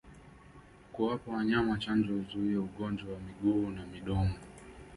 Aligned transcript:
Kuwapa 0.93 1.31
wanyama 1.31 1.77
chanjo 1.77 2.13
huzuia 2.13 2.59
ugonjwa 2.59 3.13
wa 3.13 3.19
miguu 3.19 3.69
na 3.69 3.85
midomo 3.85 4.35